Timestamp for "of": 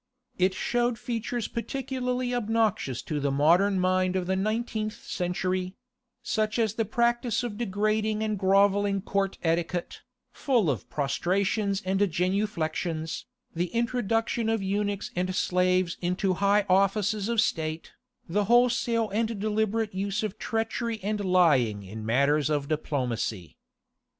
4.15-4.25, 7.43-7.51, 10.71-10.89, 14.49-14.63, 17.29-17.39, 20.23-20.39, 22.49-22.67